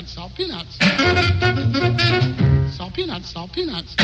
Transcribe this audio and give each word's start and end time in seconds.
peanuts, 0.00 0.12
salt 0.14 0.34
peanuts. 0.34 0.78
Salt 2.76 2.94
peanuts, 2.94 3.28
salt 3.28 3.52
peanuts. 3.52 3.96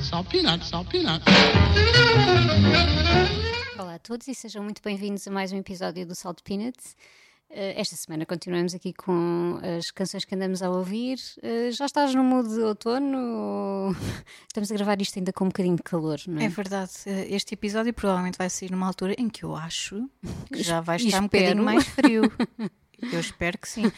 Salt 0.00 0.28
peanuts, 0.28 0.68
salt 0.68 0.88
peanuts. 0.90 1.24
Olá 3.78 3.94
a 3.94 3.98
todos 3.98 4.28
e 4.28 4.34
sejam 4.34 4.62
muito 4.62 4.82
bem-vindos 4.82 5.26
a 5.26 5.30
mais 5.30 5.52
um 5.52 5.56
episódio 5.56 6.06
do 6.06 6.14
Salt 6.14 6.40
Peanuts. 6.44 6.94
Uh, 7.50 7.76
esta 7.76 7.96
semana 7.96 8.24
continuamos 8.24 8.74
aqui 8.74 8.92
com 8.92 9.58
as 9.78 9.90
canções 9.90 10.24
que 10.24 10.34
andamos 10.34 10.62
a 10.62 10.70
ouvir. 10.70 11.18
Uh, 11.42 11.70
já 11.72 11.86
estás 11.86 12.14
no 12.14 12.22
mood 12.22 12.48
de 12.48 12.60
outono? 12.60 13.18
Ou... 13.18 13.96
Estamos 14.48 14.70
a 14.70 14.74
gravar 14.74 15.00
isto 15.00 15.18
ainda 15.18 15.32
com 15.32 15.44
um 15.44 15.48
bocadinho 15.48 15.76
de 15.76 15.82
calor, 15.82 16.18
não 16.26 16.40
é? 16.40 16.46
É 16.46 16.48
verdade. 16.48 16.92
Uh, 17.06 17.34
Este 17.34 17.54
episódio 17.54 17.92
provavelmente 17.94 18.36
vai 18.36 18.50
sair 18.50 18.70
numa 18.70 18.86
altura 18.86 19.14
em 19.18 19.28
que 19.28 19.44
eu 19.44 19.54
acho 19.54 20.06
que 20.52 20.62
já 20.62 20.80
vai 20.80 20.96
estar 20.96 21.20
um 21.20 21.24
espero. 21.24 21.44
bocadinho 21.44 21.64
mais 21.64 21.86
frio. 21.86 22.22
Eu 23.10 23.20
espero 23.20 23.58
que 23.58 23.68
sim. 23.68 23.86
Uh, 23.86 23.92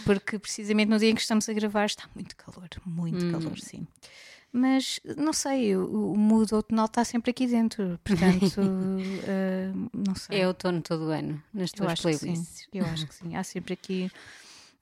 porque 0.04 0.38
precisamente 0.38 0.88
no 0.88 0.98
dia 0.98 1.10
em 1.10 1.14
que 1.14 1.20
estamos 1.20 1.48
a 1.48 1.52
gravar 1.52 1.86
está 1.86 2.04
muito 2.14 2.34
calor. 2.36 2.68
Muito 2.84 3.24
Hum. 3.24 3.32
calor, 3.32 3.58
sim. 3.58 3.86
Mas 4.52 4.98
não 5.16 5.32
sei, 5.32 5.76
o, 5.76 6.12
o 6.12 6.16
mood 6.18 6.52
outonal 6.52 6.86
está 6.86 7.04
sempre 7.04 7.30
aqui 7.30 7.46
dentro. 7.46 8.00
Portanto, 8.02 8.60
uh, 8.60 9.90
não 9.96 10.14
sei. 10.16 10.40
É 10.40 10.48
outono 10.48 10.80
todo 10.82 11.04
o 11.06 11.10
ano, 11.10 11.40
nas 11.54 11.70
tuas 11.70 12.00
playlists. 12.00 12.66
Eu 12.72 12.84
acho 12.86 13.06
que 13.06 13.14
sim. 13.14 13.36
Há 13.36 13.44
sempre 13.44 13.74
aqui 13.74 14.10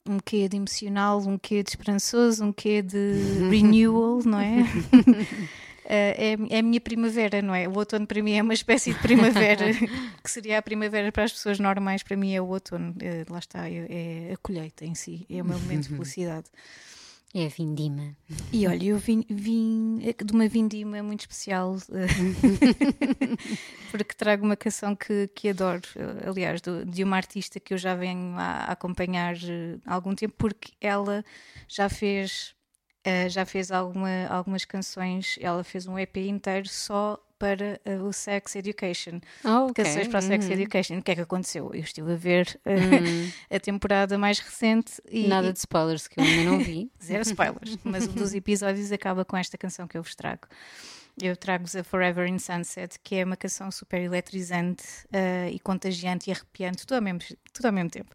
um 0.09 0.19
quê 0.19 0.49
de 0.49 0.57
emocional, 0.57 1.21
um 1.21 1.37
quê 1.37 1.63
de 1.63 1.69
esperançoso, 1.69 2.43
um 2.45 2.52
quê 2.52 2.80
de 2.80 2.97
renewal, 3.51 4.21
não 4.24 4.41
é? 4.41 4.65
Eh, 5.91 6.37
é, 6.51 6.56
é 6.56 6.59
a 6.59 6.62
minha 6.62 6.80
primavera, 6.80 7.41
não 7.41 7.55
é? 7.55 7.66
O 7.66 7.73
outono 7.78 8.06
para 8.06 8.23
mim 8.23 8.33
é 8.34 8.42
uma 8.42 8.52
espécie 8.52 8.92
de 8.92 8.98
primavera, 9.01 9.65
que 10.23 10.30
seria 10.30 10.59
a 10.59 10.62
primavera 10.62 11.10
para 11.10 11.24
as 11.24 11.33
pessoas 11.33 11.59
normais, 11.59 12.02
para 12.02 12.16
mim 12.16 12.34
é 12.34 12.41
o 12.42 12.46
outono. 12.46 12.95
Eh, 13.01 13.24
lá 13.30 13.38
está, 13.38 13.69
é, 13.70 14.29
é 14.29 14.32
a 14.34 14.37
colheita 14.37 14.84
em 14.84 14.95
si, 14.95 15.24
é 15.30 15.41
o 15.41 15.45
meu 15.46 15.59
momento 15.59 15.88
de 15.88 15.95
felicidade. 15.96 16.46
É 17.35 17.45
a 17.45 17.48
vindima. 17.48 18.16
E 18.52 18.66
olha, 18.66 18.82
eu 18.87 18.96
vim, 18.98 19.23
vim 19.29 19.98
de 20.24 20.32
uma 20.32 20.48
vindima 20.48 21.02
muito 21.02 21.21
especial, 21.21 21.76
eh, 21.93 22.07
porque 23.91 24.15
trago 24.15 24.45
uma 24.45 24.57
canção 24.57 24.95
que, 24.96 25.29
que 25.35 25.48
adoro, 25.51 25.82
aliás, 26.26 26.60
do- 26.60 26.85
de 26.85 27.04
uma 27.04 27.16
artista 27.16 27.60
que 27.60 27.74
eu 27.74 27.79
já 27.79 27.95
venho 27.95 28.35
a, 28.38 28.65
a 28.65 28.73
acompanhar 28.73 29.35
há 29.85 29.95
algum 29.95 30.15
tempo, 30.15 30.35
porque 30.38 30.73
ela 30.80 31.24
já 31.68 31.88
fez, 31.88 32.54
eh, 33.09 33.28
já 33.28 33.45
fez 33.46 33.70
alguma, 33.70 34.26
algumas 34.28 34.64
canções, 34.64 35.38
ela 35.40 35.62
fez 35.64 35.87
um 35.87 35.98
EP 35.98 36.16
inteiro 36.18 36.68
só 36.68 37.18
para 37.38 37.80
eh, 37.84 37.96
o 37.98 38.12
Sex 38.12 38.56
Education, 38.56 39.20
Oh, 39.45 39.66
ok. 39.70 39.84
canções 39.84 40.09
para 40.09 40.18
o 40.18 40.23
Sex 40.23 40.46
Uhum. 40.46 40.52
Education. 40.52 40.98
O 40.98 41.02
que 41.02 41.12
é 41.12 41.14
que 41.14 41.20
aconteceu? 41.20 41.70
Eu 41.73 41.80
estive 41.80 42.12
a 42.12 42.16
ver 42.16 42.60
eh, 42.64 42.76
a 43.56 43.60
temporada 43.60 44.18
mais 44.18 44.40
recente 44.40 45.01
e, 45.09 45.29
Nada 45.29 45.52
de 45.52 45.59
spoilers 45.59 46.09
que 46.09 46.18
eu 46.18 46.24
ainda 46.24 46.42
não 46.42 46.59
vi. 46.59 46.90
Zero 47.02 47.23
spoilers, 47.23 47.79
mas 47.84 48.09
um 48.09 48.14
dos 48.14 48.34
episódios 48.34 48.90
acaba 48.92 49.24
com 49.24 49.36
esta 49.36 49.56
canção 49.56 49.86
que 49.86 49.96
eu 49.96 50.02
vos 50.02 50.14
trago. 50.16 50.48
Eu 51.20 51.36
trago-vos 51.36 51.74
a 51.74 51.82
Forever 51.82 52.29
in 52.29 52.38
Sunset, 52.38 52.98
que 53.02 53.16
é 53.16 53.24
uma 53.24 53.36
canção 53.36 53.70
super 53.73 54.01
eletrizante 54.01 54.84
eh, 55.12 55.51
e 55.52 55.59
contagiante 55.60 56.29
e 56.30 56.32
arrepiante, 56.32 56.79
tudo 56.86 56.95
ao 56.96 57.02
mesmo, 57.02 57.20
tudo 57.52 57.66
ao 57.66 57.73
mesmo 57.73 57.90
tempo. 57.90 58.10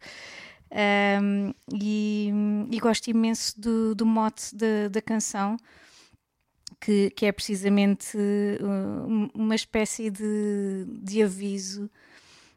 Ahm, 0.76 1.54
e, 1.72 2.32
e 2.72 2.80
gosto 2.80 3.08
imenso 3.10 3.60
do, 3.62 3.94
do 3.94 4.06
mote 4.06 4.56
da- 4.56 4.88
da 4.90 5.02
canção, 5.02 5.56
que, 6.82 7.12
que 7.12 7.26
é 7.26 7.32
precisamente 7.32 8.18
uh, 8.18 9.30
uma 9.34 9.56
espécie 9.56 10.10
de, 10.10 10.86
de 10.88 11.22
aviso 11.24 11.90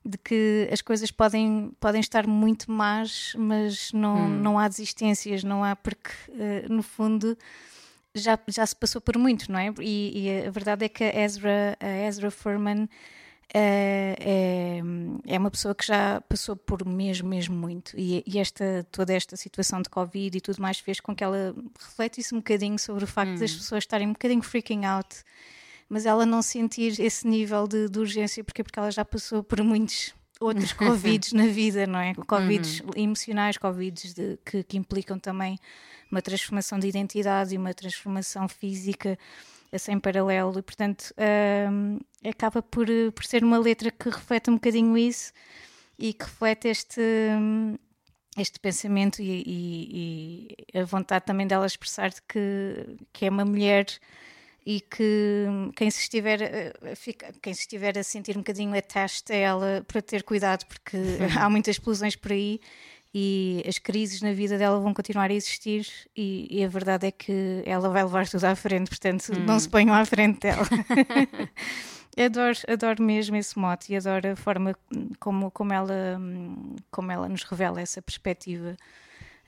de 0.05 0.17
que 0.19 0.69
as 0.72 0.81
coisas 0.81 1.11
podem, 1.11 1.72
podem 1.81 2.00
estar 2.00 2.27
muito 2.27 2.70
más, 2.70 3.34
mas 3.37 3.92
não, 3.92 4.28
não 4.28 4.59
há 4.59 4.69
desistências, 4.69 5.42
não 5.44 5.62
há, 5.64 5.75
porque 5.77 6.11
uh, 6.31 6.72
no 6.72 6.83
fundo 6.83 7.37
já, 8.14 8.39
já 8.48 8.64
se 8.64 8.75
passou 8.75 9.00
por 9.00 9.19
muito, 9.19 9.50
não 9.53 9.59
é? 9.59 9.72
E, 9.81 10.26
e 10.26 10.47
a 10.47 10.50
verdade 10.50 10.84
é 10.87 10.88
que 10.88 11.05
a 11.05 11.15
Ezra, 11.22 11.76
a 11.81 12.06
Ezra 12.06 12.31
Furman 12.31 12.88
é, 13.54 14.80
é 15.26 15.38
uma 15.38 15.50
pessoa 15.50 15.74
que 15.74 15.86
já 15.86 16.20
passou 16.22 16.56
por 16.56 16.84
mesmo, 16.86 17.28
mesmo 17.28 17.56
muito. 17.56 17.98
E, 17.98 18.22
e 18.26 18.38
esta, 18.38 18.86
toda 18.90 19.12
esta 19.12 19.36
situação 19.36 19.80
de 19.82 19.88
Covid 19.88 20.36
e 20.36 20.40
tudo 20.40 20.60
mais 20.60 20.78
fez 20.78 21.00
com 21.00 21.14
que 21.14 21.22
ela 21.24 21.54
refletisse 21.80 22.34
um 22.34 22.38
bocadinho 22.38 22.78
sobre 22.78 23.04
o 23.04 23.06
facto 23.06 23.38
das 23.38 23.52
pessoas 23.54 23.82
estarem 23.84 24.08
um 24.08 24.12
bocadinho 24.12 24.42
freaking 24.42 24.84
out, 24.84 25.08
mas 25.88 26.06
ela 26.06 26.26
não 26.26 26.42
sentir 26.42 26.98
esse 27.00 27.26
nível 27.26 27.66
de, 27.68 27.88
de 27.88 27.98
urgência, 27.98 28.42
porque, 28.42 28.62
porque 28.62 28.78
ela 28.78 28.90
já 28.90 29.04
passou 29.04 29.42
por 29.42 29.62
muitos 29.62 30.14
outros 30.40 30.72
Covids 30.74 31.32
na 31.32 31.46
vida, 31.46 31.86
não 31.86 31.98
é? 32.00 32.14
Covids 32.14 32.82
emocionais, 32.96 33.56
Covids 33.56 34.12
de- 34.12 34.38
que, 34.44 34.62
que 34.64 34.76
implicam 34.76 35.18
também 35.18 35.58
uma 36.10 36.20
transformação 36.22 36.78
de 36.78 36.86
identidade 36.86 37.54
e 37.54 37.58
uma 37.58 37.72
transformação 37.74 38.48
física 38.48 39.18
sem 39.78 39.99
paralelo. 40.00 40.59
E 40.59 40.62
portanto 40.62 41.12
hum, 41.71 41.99
acaba 42.28 42.62
por, 42.62 42.88
eh, 42.91 43.10
por 43.10 43.25
ser 43.25 43.43
uma 43.44 43.59
letra 43.59 43.91
que 43.91 44.09
reflete 44.09 44.50
um 44.50 44.54
bocadinho 44.54 44.97
isso 44.99 45.32
e 45.99 46.12
que 46.12 46.25
reflete 46.25 46.69
este 46.69 47.00
este 48.38 48.60
pensamento 48.60 49.22
e, 49.22 49.43
e- 49.47 50.56
e 50.75 50.78
a 50.78 50.84
vontade 50.84 51.25
também 51.25 51.47
dela 51.47 51.65
expressar 51.66 52.10
de 52.10 52.21
que, 52.28 52.97
que 53.12 53.25
é 53.25 53.31
uma 53.31 53.47
mulher 53.47 53.87
e 54.66 54.81
que 54.81 55.47
quem 55.75 55.91
se 55.91 56.00
estiver 56.00 56.43
a, 56.84 56.93
a 56.93 56.97
ficar- 56.97 57.32
quem 57.41 57.55
se 57.55 57.60
estiver 57.60 57.97
a 57.97 58.03
sentir 58.03 58.37
um 58.37 58.41
bocadinho 58.41 58.76
attached 58.76 59.32
a 59.32 59.37
ela 59.37 59.84
para 59.88 60.03
ter 60.03 60.22
cuidado 60.22 60.66
porque 60.66 60.97
há 61.41 61.49
muitas 61.49 61.76
explosões 61.76 62.15
por 62.15 62.32
aí 62.32 62.60
e 63.19 63.62
as 63.66 63.78
crises 63.78 64.21
na 64.21 64.34
vida 64.34 64.59
dela 64.59 64.78
vão 64.78 64.93
continuar 64.93 65.31
a 65.31 65.32
existir 65.34 65.87
e, 66.15 66.47
e 66.50 66.62
a 66.62 66.69
verdade 66.69 67.06
é 67.06 67.10
que 67.10 67.62
ela 67.65 67.88
vai 67.88 68.03
levar 68.04 68.28
tudo 68.28 68.44
à 68.44 68.54
frente, 68.54 68.91
portanto 68.91 69.32
não 69.47 69.59
se 69.59 69.66
ponham 69.71 69.94
à 69.94 70.04
frente 70.04 70.41
dela. 70.41 70.66
adoro, 72.19 72.59
adoro 72.69 73.03
mesmo 73.03 73.37
esse 73.37 73.59
mote 73.59 73.93
e 73.93 73.97
adoro 73.97 74.32
a 74.32 74.37
forma 74.37 74.75
como, 75.19 75.50
como, 75.50 75.72
ela, 75.72 76.19
hum, 76.21 76.76
como 76.91 77.10
ela 77.10 77.26
nos 77.26 77.43
revela 77.44 77.81
essa 77.81 78.03
perspectiva 78.03 78.76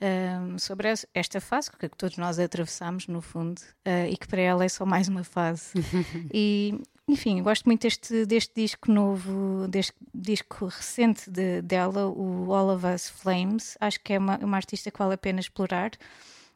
hum, 0.00 0.58
sobre 0.58 0.88
es- 0.90 1.06
esta 1.14 1.38
fase 1.40 1.70
que 1.70 1.88
todos 1.90 2.16
nós 2.16 2.38
atravessamos, 2.38 3.06
no 3.06 3.20
fundo, 3.20 3.60
eh, 3.84 4.08
e 4.10 4.16
que 4.16 4.26
para 4.26 4.40
ela 4.40 4.64
é 4.64 4.68
só 4.70 4.86
mais 4.86 5.08
uma 5.08 5.24
fase. 5.24 5.72
e, 6.32 6.80
enfim, 7.08 7.42
gosto 7.42 7.64
muito 7.66 7.82
deste, 7.82 8.26
deste 8.26 8.52
disco 8.54 8.92
novo, 8.92 9.66
deste 9.68 9.94
disco 10.14 10.66
recente 10.66 11.30
de- 11.30 11.62
dela, 11.62 12.06
o 12.08 12.52
All 12.54 12.68
of 12.76 12.86
Us 12.86 13.08
Flames. 13.08 13.76
Acho 13.80 13.98
que 14.00 14.12
é 14.12 14.18
uma, 14.18 14.36
uma 14.38 14.56
artista 14.56 14.90
que 14.90 14.98
vale 14.98 15.14
a 15.14 15.18
pena 15.18 15.40
explorar. 15.40 15.90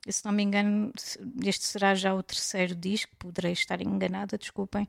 Se 0.09 0.25
não 0.25 0.33
me 0.33 0.43
engano, 0.43 0.93
este 1.45 1.65
será 1.65 1.95
já 1.95 2.13
o 2.15 2.23
terceiro 2.23 2.75
disco, 2.75 3.13
poderei 3.19 3.53
estar 3.53 3.81
enganada, 3.81 4.37
desculpem. 4.37 4.87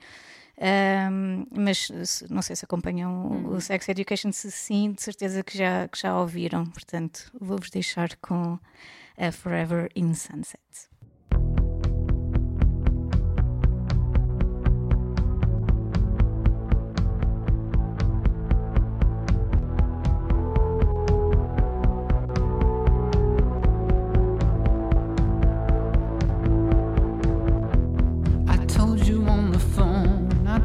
Ahm, 0.59 1.45
mas 1.55 1.89
não 2.29 2.41
sei 2.41 2.55
se 2.55 2.65
acompanham 2.65 3.47
o 3.47 3.61
Sex 3.61 3.87
Education, 3.89 4.31
se 4.31 4.51
sim, 4.51 4.91
de 4.91 5.01
certeza 5.01 5.43
que 5.43 5.57
já, 5.57 5.87
que 5.87 5.99
já 5.99 6.19
ouviram. 6.19 6.65
Portanto, 6.65 7.31
vou-vos 7.39 7.69
deixar 7.69 8.15
com 8.17 8.59
a 9.17 9.31
Forever 9.31 9.89
in 9.95 10.13
Sunset. 10.15 10.59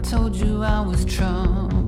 Told 0.03 0.37
you 0.37 0.63
I 0.63 0.81
was 0.81 1.05
trouble, 1.05 1.83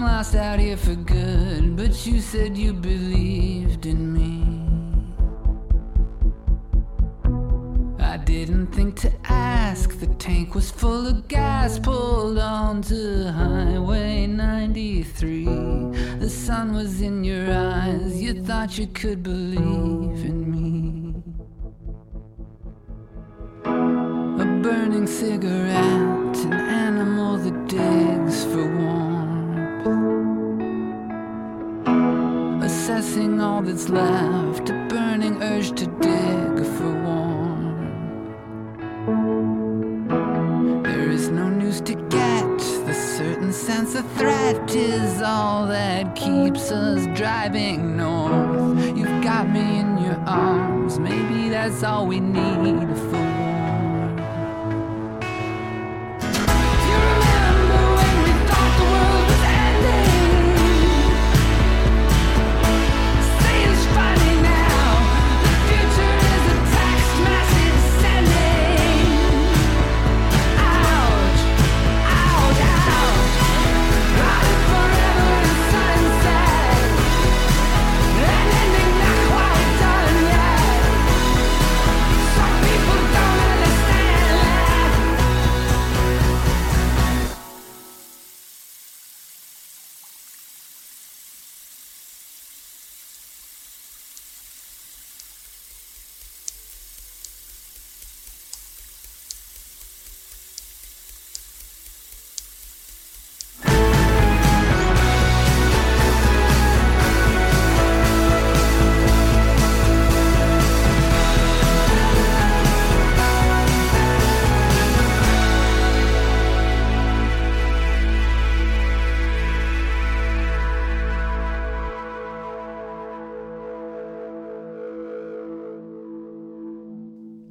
Lost 0.00 0.34
out 0.34 0.58
here 0.58 0.78
for 0.78 0.94
good, 0.94 1.76
but 1.76 2.06
you 2.06 2.20
said 2.20 2.56
you 2.56 2.72
believed 2.72 3.84
in 3.84 4.12
me. 4.14 4.40
I 8.02 8.16
didn't 8.16 8.68
think 8.68 8.96
to 9.00 9.12
ask. 9.24 9.98
The 9.98 10.06
tank 10.06 10.54
was 10.54 10.70
full 10.70 11.06
of 11.06 11.28
gas, 11.28 11.78
pulled 11.78 12.38
onto 12.38 13.26
Highway 13.26 14.26
93. 14.26 15.44
The 16.18 16.30
sun 16.30 16.72
was 16.72 17.02
in 17.02 17.22
your 17.22 17.52
eyes, 17.52 18.20
you 18.22 18.42
thought 18.42 18.78
you 18.78 18.86
could 18.86 19.22
believe 19.22 20.24
in 20.24 20.50
me. 20.50 21.14
A 23.64 24.46
burning 24.62 25.06
cigarette, 25.06 25.99
all 33.60 33.66
that's 33.66 33.90
left, 33.90 34.70
a 34.70 34.86
burning 34.88 35.42
urge 35.42 35.70
to 35.72 35.86
dig 35.86 36.66
for 36.76 36.92
warmth. 37.04 38.04
There 40.84 41.10
is 41.10 41.28
no 41.28 41.48
news 41.50 41.80
to 41.82 41.94
get, 41.94 42.58
the 42.86 42.94
certain 42.94 43.52
sense 43.52 43.94
of 43.94 44.10
threat 44.12 44.74
is 44.74 45.20
all 45.20 45.66
that 45.66 46.16
keeps 46.16 46.72
us 46.72 47.06
driving 47.18 47.98
north. 47.98 48.96
You've 48.96 49.22
got 49.22 49.50
me 49.50 49.80
in 49.80 49.98
your 49.98 50.18
arms, 50.26 50.98
maybe 50.98 51.50
that's 51.50 51.82
all 51.82 52.06
we 52.06 52.18
need 52.18 52.88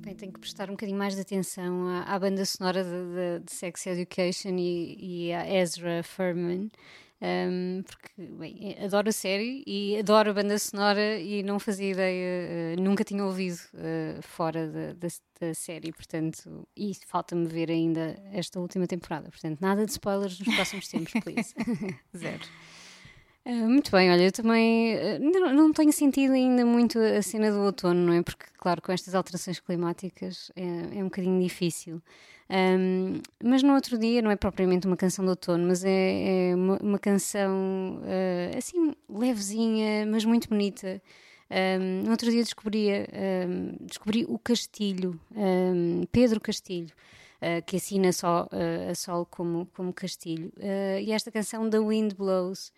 Bem, 0.09 0.15
tenho 0.15 0.33
que 0.33 0.39
prestar 0.39 0.69
um 0.69 0.73
bocadinho 0.73 0.97
mais 0.97 1.13
de 1.13 1.21
atenção 1.21 1.88
à, 1.88 2.01
à 2.15 2.17
banda 2.17 2.44
sonora 2.44 2.83
de, 2.83 2.89
de- 2.89 3.45
de 3.45 3.51
Sex 3.51 3.85
Education 3.85 4.56
e, 4.57 5.27
e 5.27 5.33
a 5.33 5.47
Ezra 5.47 6.01
Furman, 6.01 6.71
um, 7.22 7.84
porque 7.84 8.10
bem, 8.17 8.75
adoro 8.84 9.10
a 9.10 9.12
série 9.12 9.63
e 9.67 9.98
adoro 10.00 10.31
a 10.31 10.34
banda 10.34 10.57
sonora 10.57 11.19
e 11.19 11.43
não 11.43 11.60
fazia 11.60 11.91
ideia, 11.91 12.74
eh, 12.74 12.75
nunca 12.79 13.03
tinha 13.03 13.24
ouvido 13.24 13.60
eh, 13.75 14.17
fora 14.24 14.67
da, 14.67 14.93
da, 14.93 15.07
da 15.41 15.53
série, 15.53 15.91
portanto, 15.91 16.67
e 16.75 16.91
falta-me 17.05 17.45
ver 17.45 17.69
ainda 17.69 18.19
esta 18.34 18.60
última 18.60 18.88
temporada, 18.88 19.29
portanto, 19.29 19.60
nada 19.62 19.86
de 19.86 19.91
spoilers 19.91 20.39
nos 20.39 20.55
próximos 20.55 20.88
tempos, 20.88 21.13
please. 21.24 21.53
Zero. 22.17 22.43
Ah, 23.46 23.51
muito 23.51 23.89
bem, 23.91 24.12
olha, 24.12 24.24
eu 24.24 24.31
também 24.31 24.96
ah, 24.96 25.19
não, 25.19 25.53
não 25.53 25.74
tenho 25.74 25.91
sentido 25.91 26.34
ainda 26.34 26.65
muito 26.65 27.00
a 27.00 27.22
cena 27.22 27.51
do 27.51 27.60
outono, 27.62 28.00
não 28.08 28.13
é? 28.13 28.22
Porque, 28.22 28.46
claro, 28.58 28.81
com 28.81 28.91
estas 28.91 29.15
alterações 29.15 29.60
climáticas 29.60 30.51
é, 30.55 31.00
é 31.00 31.01
um 31.01 31.05
bocadinho 31.05 31.41
difícil. 31.41 32.01
Ahm, 32.50 33.22
mas 33.43 33.63
no 33.63 33.74
outro 33.74 33.98
dia, 33.98 34.22
não 34.22 34.29
é 34.31 34.36
propriamente 34.36 34.86
uma 34.88 34.98
canção 34.98 35.24
de 35.25 35.29
outono, 35.31 35.67
mas 35.67 35.84
é, 35.84 36.51
é 36.51 36.55
uma, 36.55 36.77
uma 36.81 37.00
canção 37.00 38.01
ah, 38.03 38.58
assim 38.58 38.93
levezinha, 39.10 40.05
mas 40.05 40.25
muito 40.25 40.50
bonita. 40.50 41.01
Ahm, 41.50 42.03
no 42.05 42.12
outro 42.12 42.29
dia 42.29 42.43
descobri, 42.43 42.89
ahm, 42.91 43.77
descobri 43.81 44.25
o 44.27 44.38
Castilho, 44.38 45.19
Pedro 46.12 46.39
Castilho. 46.39 46.93
ah, 47.41 47.62
que 47.62 47.77
assina 47.77 48.12
só 48.12 48.48
ah, 48.51 48.91
a 48.91 48.96
solo 48.96 49.25
como, 49.25 49.65
como 49.74 49.93
Castilho. 49.93 50.51
E 51.01 51.12
esta 51.12 51.31
canção, 51.31 51.69
The 51.69 51.79
Wind 51.79 52.13
Blows, 52.15 52.72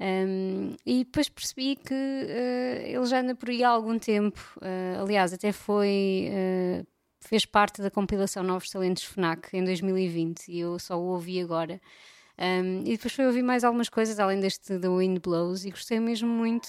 um, 0.00 0.74
e 0.84 1.04
depois 1.04 1.28
percebi 1.28 1.76
que 1.76 1.94
uh, 1.94 2.86
ele 2.86 3.06
já 3.06 3.20
anda 3.20 3.34
por 3.34 3.48
aí 3.48 3.62
há 3.62 3.70
algum 3.70 3.98
tempo. 3.98 4.40
Uh, 4.58 5.02
aliás, 5.02 5.32
até 5.32 5.52
foi. 5.52 6.30
uh, 6.30 6.86
fez 7.20 7.46
parte 7.46 7.80
da 7.80 7.90
compilação 7.90 8.42
Novos 8.42 8.70
Talentos 8.70 9.04
FNAC 9.04 9.56
em 9.56 9.64
2020 9.64 10.48
e 10.48 10.60
eu 10.60 10.78
só 10.78 10.98
o 10.98 11.04
ouvi 11.04 11.40
agora. 11.40 11.80
Um, 12.38 12.80
e 12.84 12.96
depois 12.96 13.12
fui 13.12 13.24
ouvir 13.26 13.42
mais 13.42 13.62
algumas 13.64 13.88
coisas 13.88 14.18
além 14.18 14.40
deste 14.40 14.78
The 14.78 14.88
Wind 14.88 15.18
Blows 15.22 15.64
e 15.64 15.70
gostei 15.70 16.00
mesmo 16.00 16.28
muito. 16.28 16.68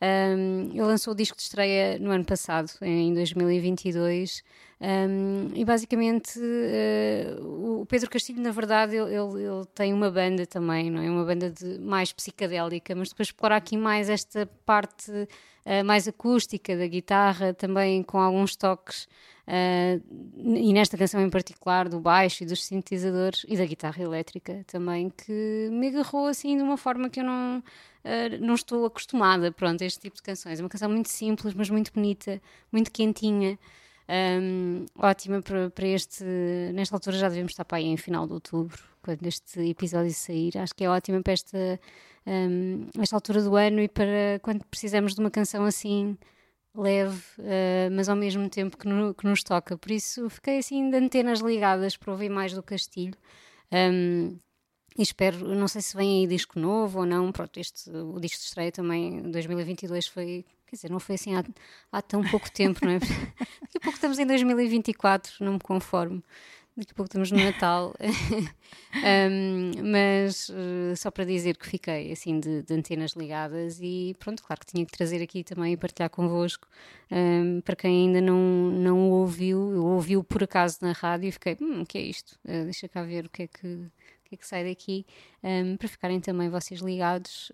Um, 0.00 0.70
ele 0.72 0.82
lançou 0.82 1.12
o 1.12 1.16
disco 1.16 1.36
de 1.36 1.42
estreia 1.44 1.98
no 1.98 2.10
ano 2.10 2.24
passado, 2.24 2.70
em 2.80 3.14
2022, 3.14 4.42
um, 4.80 5.48
e 5.54 5.64
basicamente 5.64 6.40
uh, 6.40 7.80
o 7.82 7.86
Pedro 7.86 8.10
Castilho, 8.10 8.42
na 8.42 8.50
verdade, 8.50 8.96
ele, 8.96 9.14
ele- 9.14 9.42
ele 9.44 9.64
tem 9.74 9.92
uma 9.92 10.10
banda 10.10 10.44
também, 10.46 10.90
não 10.90 11.00
é? 11.02 11.08
Uma 11.10 11.24
banda 11.24 11.50
de, 11.50 11.78
mais 11.78 12.12
psicadélica, 12.12 12.94
mas 12.94 13.10
depois 13.10 13.28
explora 13.28 13.56
aqui 13.56 13.76
mais 13.76 14.08
esta 14.08 14.46
parte 14.66 15.10
uh, 15.12 15.84
mais 15.84 16.08
acústica 16.08 16.76
da 16.76 16.86
guitarra, 16.86 17.54
também 17.54 18.02
com 18.02 18.18
alguns 18.18 18.56
toques. 18.56 19.06
Uh, 19.46 20.00
e 20.36 20.72
nesta 20.72 20.96
canção 20.96 21.20
em 21.20 21.28
particular 21.28 21.88
do 21.88 21.98
baixo 21.98 22.44
e 22.44 22.46
dos 22.46 22.64
sintetizadores 22.64 23.44
e 23.48 23.56
da 23.56 23.66
guitarra 23.66 24.00
elétrica 24.00 24.62
também 24.68 25.10
que 25.10 25.68
me 25.72 25.88
agarrou 25.88 26.28
assim 26.28 26.56
de 26.56 26.62
uma 26.62 26.76
forma 26.76 27.10
que 27.10 27.18
eu 27.18 27.24
não 27.24 27.58
uh, 27.58 28.38
não 28.40 28.54
estou 28.54 28.86
acostumada 28.86 29.50
pronto 29.50 29.82
a 29.82 29.86
este 29.86 29.98
tipo 29.98 30.14
de 30.14 30.22
canções 30.22 30.60
é 30.60 30.62
uma 30.62 30.68
canção 30.68 30.88
muito 30.88 31.08
simples 31.08 31.54
mas 31.54 31.68
muito 31.68 31.92
bonita 31.92 32.40
muito 32.70 32.92
quentinha 32.92 33.58
Um, 34.08 34.86
ótima 34.98 35.40
para, 35.40 35.70
para 35.70 35.86
este. 35.86 36.24
Nesta 36.74 36.96
altura 36.96 37.16
já 37.16 37.28
devemos 37.28 37.52
estar 37.52 37.64
para 37.64 37.78
aí 37.78 37.86
em 37.86 37.96
final 37.96 38.26
de 38.26 38.32
outubro, 38.34 38.82
quando 39.02 39.26
este 39.26 39.60
episódio 39.60 40.12
sair. 40.12 40.58
Acho 40.58 40.74
que 40.74 40.84
é 40.84 40.90
ótima 40.90 41.22
para 41.22 41.32
esta, 41.32 41.80
um, 42.26 42.86
esta 43.00 43.16
altura 43.16 43.42
do 43.42 43.56
ano 43.56 43.80
e 43.80 43.88
para 43.88 44.38
quando 44.42 44.64
precisamos 44.66 45.14
de 45.14 45.20
uma 45.20 45.30
canção 45.30 45.64
assim 45.64 46.16
leve, 46.74 47.22
uh, 47.38 47.90
mas 47.92 48.08
ao 48.08 48.16
mesmo 48.16 48.48
tempo 48.48 48.76
que, 48.76 48.88
no, 48.88 49.14
que, 49.14 49.26
nos 49.26 49.42
toca. 49.42 49.76
Por 49.76 49.90
isso 49.90 50.28
fiquei 50.30 50.58
assim 50.58 50.90
de 50.90 50.96
antenas 50.96 51.40
ligadas 51.40 51.96
para 51.96 52.12
ouvir 52.12 52.28
mais 52.28 52.52
do 52.52 52.62
Castilho. 52.62 53.16
Um, 53.72 54.38
e 54.96 55.02
espero, 55.02 55.54
não 55.54 55.68
sei 55.68 55.80
se 55.80 55.96
vem 55.96 56.20
aí 56.20 56.26
disco 56.26 56.58
novo 56.58 57.00
ou 57.00 57.06
não. 57.06 57.32
Pronto, 57.32 57.58
este, 57.58 57.90
o 57.90 58.18
disco 58.20 58.38
de 58.38 58.44
estreia 58.44 58.72
também, 58.72 59.22
2022 59.30 60.06
foi, 60.06 60.44
quer 60.66 60.76
dizer, 60.76 60.90
não 60.90 61.00
foi 61.00 61.14
assim 61.14 61.34
há, 61.34 61.44
há 61.90 62.02
tão 62.02 62.22
pouco 62.22 62.50
tempo, 62.50 62.84
não 62.84 62.92
é? 62.92 62.98
Daqui 63.60 63.78
a 63.78 63.80
pouco 63.80 63.96
estamos 63.96 64.18
em 64.18 64.26
2024, 64.26 65.44
não 65.44 65.54
me 65.54 65.60
conformo. 65.60 66.22
Daqui 66.74 66.92
a 66.92 66.94
pouco 66.94 67.08
estamos 67.08 67.30
no 67.30 67.38
Natal. 67.38 67.94
um, 69.30 69.90
mas 69.92 70.48
uh, 70.48 70.96
só 70.96 71.10
para 71.10 71.26
dizer 71.26 71.58
que 71.58 71.66
fiquei 71.66 72.10
assim 72.10 72.40
de, 72.40 72.62
de, 72.62 72.72
antenas 72.72 73.12
ligadas 73.12 73.78
e 73.82 74.16
pronto, 74.18 74.42
claro 74.42 74.60
que 74.60 74.72
tinha 74.72 74.86
que 74.86 74.92
trazer 74.92 75.22
aqui 75.22 75.44
também 75.44 75.74
e 75.74 75.76
partilhar 75.76 76.08
convosco. 76.08 76.66
Um, 77.10 77.60
para 77.60 77.76
quem 77.76 78.06
ainda 78.06 78.22
não, 78.22 78.38
não 78.70 79.10
ouviu, 79.10 79.74
eu 79.74 79.84
ouvi-o 79.84 80.24
por 80.24 80.42
acaso 80.42 80.78
na 80.80 80.92
rádio 80.92 81.28
e 81.28 81.32
fiquei, 81.32 81.58
hum, 81.60 81.82
o 81.82 81.86
que 81.86 81.98
é 81.98 82.00
isto? 82.00 82.38
Uh, 82.42 82.64
deixa 82.64 82.88
cá 82.88 83.02
ver 83.02 83.26
o 83.26 83.28
que 83.28 83.42
é 83.42 83.46
que, 83.48 83.90
que, 84.24 84.34
é 84.34 84.38
que 84.38 84.46
sai 84.46 84.64
daqui, 84.66 85.04
um, 85.44 85.76
para 85.76 85.88
ficarem 85.88 86.20
também 86.20 86.48
vocês 86.48 86.80
ligados. 86.80 87.52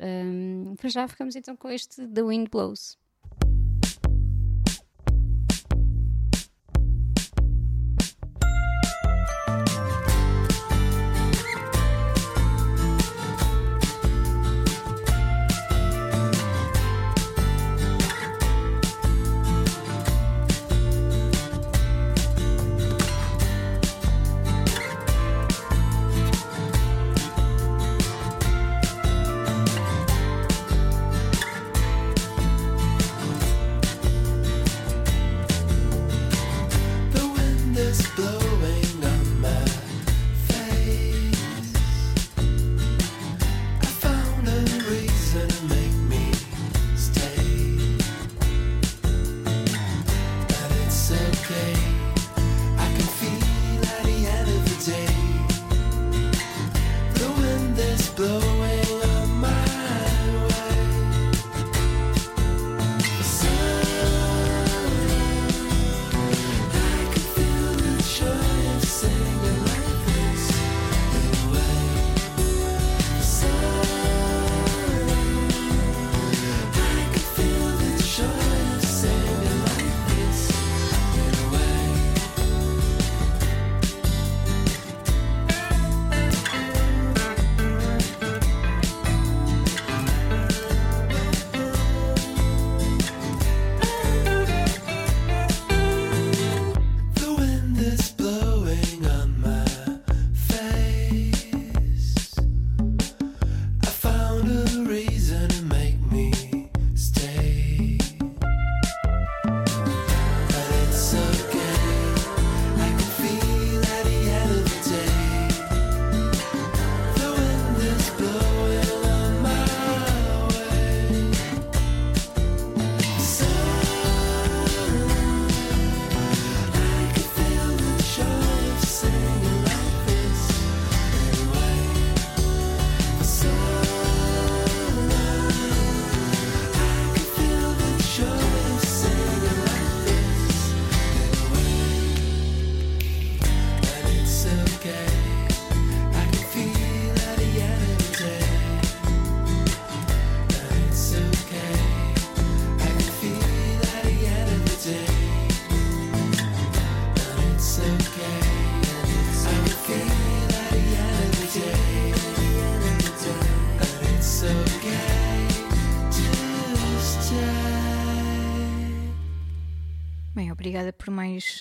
para 0.76 0.88
já 0.88 1.08
ficamos 1.08 1.34
então 1.34 1.56
com 1.56 1.68
este 1.68 2.06
The 2.06 2.22
Wind 2.22 2.48
Blows. 2.50 2.96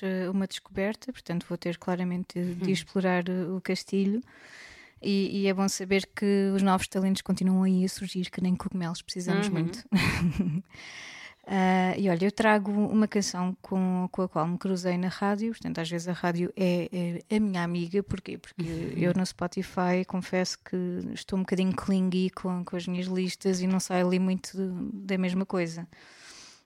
Uh, 0.02 0.32
uma 0.32 0.48
descoberta, 0.48 1.12
portanto 1.12 1.46
vou 1.48 1.58
ter 1.58 1.78
claramente 1.78 2.40
de, 2.40 2.56
de 2.56 2.70
hum. 2.70 2.74
explorar 2.74 3.24
uh, 3.30 3.56
o 3.56 3.62
castilho. 3.62 4.22
E, 5.02 5.42
e, 5.42 5.48
é 5.48 5.54
bom 5.54 5.68
saber 5.68 6.10
que 6.16 6.52
os 6.56 6.64
novos 6.64 6.88
talentos 6.88 7.22
continuam 7.22 7.64
aí 7.64 7.86
a 7.86 7.90
surgir, 7.90 8.32
que 8.32 8.42
nem 8.42 8.56
cogumelos 8.56 9.02
precisamos 9.02 9.48
uhum. 9.48 9.54
muito. 9.54 9.78
uh, 9.94 10.64
e 11.96 12.10
olha, 12.10 12.26
eu 12.26 12.32
trago 12.32 12.72
uma 12.72 13.08
canção 13.08 13.56
com, 13.62 14.10
com 14.12 14.24
a 14.24 14.28
qual 14.28 14.48
me 14.48 14.58
cruzei 14.58 14.98
na 14.98 15.08
rádio, 15.08 15.52
portanto, 15.52 15.78
às 15.78 15.88
vezes 15.88 16.08
a 16.08 16.14
rádio 16.14 16.52
é, 16.56 17.22
é 17.30 17.36
a 17.36 17.40
minha 17.40 17.62
amiga, 17.62 18.02
porquê? 18.02 18.40
Porque 18.40 18.64
uhum. 18.64 18.94
eu 18.98 19.14
no 19.16 19.24
Spotify 19.24 20.04
confesso 20.08 20.58
que 20.66 20.76
estou 21.14 21.38
um 21.38 21.44
bocadinho 21.44 21.76
clingy 21.76 22.32
com, 22.32 22.66
com 22.66 22.76
as 22.76 22.88
minhas 22.88 23.06
listas 23.06 23.62
e 23.62 23.68
não 23.68 23.80
saio 23.80 24.08
ali 24.08 24.18
muito 24.18 24.58
da 24.92 25.16
mesma 25.16 25.46
coisa. 25.46 25.88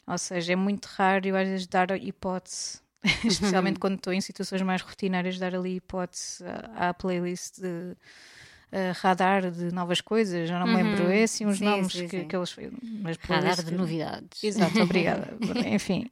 Ou 0.08 0.18
seja, 0.18 0.54
é 0.54 0.56
muito 0.56 0.86
raro 0.86 1.28
eu 1.28 1.36
às 1.36 1.48
vezes 1.48 1.68
dar 1.68 1.92
hipótese, 1.92 2.82
especialmente 3.26 3.80
quando 3.80 3.96
estou 3.96 4.14
em 4.14 4.22
situações 4.22 4.62
mais 4.62 4.82
rotineiras, 4.82 5.40
dar 5.40 5.56
ali 5.56 5.78
hipótese 5.78 6.44
à, 6.76 6.90
à 6.90 6.94
playlist 6.94 7.60
de 7.60 7.68
uh, 8.72 8.94
radar 9.02 9.50
de 9.50 9.74
novas 9.74 10.02
coisas. 10.02 10.48
Já 10.48 10.60
não 10.60 10.68
me 10.68 10.76
lembro 10.76 11.06
uhum. 11.06 11.12
esse 11.12 11.46
uns 11.46 11.58
sim, 11.58 11.66
nomes 11.66 11.92
sim, 11.92 12.08
que, 12.08 12.20
sim. 12.20 12.28
que 12.28 12.36
eles. 12.36 12.56
Mas 13.02 13.18
radar 13.18 13.64
de 13.64 13.74
novidades. 13.74 14.44
Exato, 14.44 14.80
obrigada. 14.82 15.36
Enfim. 15.66 16.10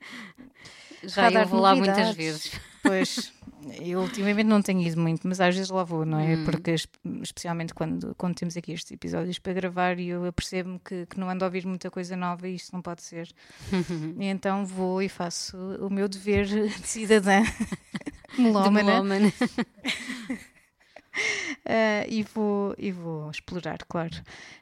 Já 1.04 1.24
radar 1.24 1.44
eu 1.44 1.48
vou 1.48 1.62
lá 1.62 1.76
muitas 1.76 2.16
vezes. 2.16 2.52
Pois, 2.82 3.34
eu 3.82 4.02
ultimamente 4.02 4.48
não 4.48 4.62
tenho 4.62 4.82
ido 4.82 5.00
muito, 5.00 5.28
mas 5.28 5.40
às 5.40 5.56
vezes 5.56 5.70
lá 5.70 5.84
vou, 5.84 6.06
não 6.06 6.20
é? 6.20 6.36
Hum. 6.36 6.46
Porque, 6.46 6.76
especialmente 7.22 7.74
quando, 7.74 8.14
quando 8.16 8.36
temos 8.36 8.56
aqui 8.58 8.72
estes 8.72 8.92
episódios 8.92 9.40
para 9.40 9.54
gravar, 9.54 10.00
e 10.00 10.10
eu 10.10 10.26
apercebo-me 10.26 10.80
que, 10.80 11.06
que 11.06 11.20
não 11.20 11.30
ando 11.30 11.44
a 11.44 11.48
ouvir 11.48 11.66
muita 11.66 11.90
coisa 11.90 12.16
nova 12.16 12.48
e 12.48 12.56
isto 12.56 12.74
não 12.74 12.82
pode 12.82 13.02
ser. 13.02 13.30
e 14.20 14.26
então 14.26 14.66
vou 14.66 15.02
e 15.02 15.10
faço 15.10 15.58
o 15.80 15.90
meu 15.90 16.08
dever 16.08 16.46
de 16.46 16.88
cidadã 16.88 17.42
melómana. 18.38 19.32
Uh, 21.66 22.06
e, 22.10 22.24
vou, 22.24 22.76
e 22.78 22.92
vou 22.92 23.30
explorar, 23.30 23.80
claro. 23.88 24.16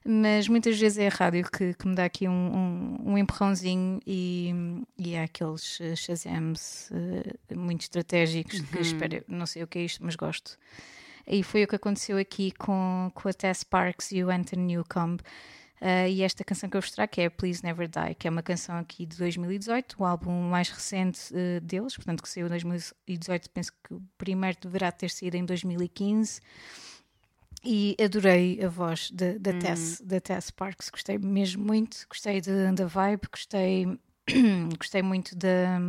Mas 0.06 0.48
muitas 0.48 0.80
vezes 0.80 0.98
é 0.98 1.08
a 1.08 1.12
rádio 1.12 1.50
que, 1.50 1.74
que 1.74 1.88
me 1.88 1.96
dá 1.96 2.06
aqui 2.06 2.28
um, 2.28 2.32
um, 2.32 3.12
um 3.12 3.18
empurrãozinho 3.18 4.00
e, 4.06 4.54
e 4.98 5.16
há 5.16 5.24
aqueles 5.24 5.80
shazams 5.96 6.90
uh, 6.92 7.58
muito 7.58 7.82
estratégicos 7.82 8.62
que 8.62 8.80
espero, 8.80 9.24
não 9.28 9.46
sei 9.46 9.64
o 9.64 9.68
que 9.68 9.80
é 9.80 9.84
isto, 9.84 10.04
mas 10.04 10.16
gosto. 10.16 10.58
E 11.28 11.44
foi 11.44 11.64
o 11.64 11.68
que 11.68 11.76
aconteceu 11.76 12.18
aqui 12.18 12.52
com, 12.52 13.12
com 13.14 13.28
a 13.28 13.34
Tess 13.34 13.64
Parks 13.64 14.12
e 14.14 14.24
o 14.24 14.30
Anthony 14.30 14.76
Newcomb. 14.76 15.22
Uh, 15.80 16.10
e 16.10 16.24
esta 16.24 16.44
canção 16.44 16.68
que 16.70 16.76
eu 16.76 16.82
vos 16.82 16.90
trago 16.90 17.12
que 17.12 17.22
é 17.22 17.30
Please 17.30 17.64
Never 17.64 17.88
Die, 17.88 18.16
que 18.16 18.28
é 18.28 18.32
uma 18.32 18.42
canção 18.42 18.78
aqui 18.78 19.06
de 19.06 19.16
2018, 19.18 19.96
o 20.00 20.06
álbum 20.06 20.32
mais 20.50 20.70
recente 20.70 21.32
uh, 21.32 21.62
deles, 21.62 21.96
portanto 21.96 22.24
que 22.24 22.30
saiu 22.30 22.48
em 22.48 22.50
2018, 22.50 23.50
penso 23.52 23.72
que 23.84 23.94
o 23.94 24.02
primeiro 24.18 24.58
deverá 24.60 24.92
ter 24.92 25.10
saído 25.10 25.38
em 25.38 25.46
2015. 25.46 26.42
E 27.64 27.96
adorei 28.04 28.64
a 28.64 28.70
voz 28.70 29.12
da, 29.12 29.34
da, 29.40 29.52
hum. 29.52 29.60
Tess, 29.60 30.02
da 30.02 30.20
Tess 30.20 30.52
Parks, 30.52 30.90
gostei 30.90 31.18
mesmo 31.18 31.66
muito, 31.66 32.06
gostei 32.10 32.40
de, 32.40 32.72
da 32.72 32.86
vibe, 32.86 33.28
gostei, 33.32 33.86
gostei 34.78 35.02
muito 35.02 35.36
da. 35.36 35.80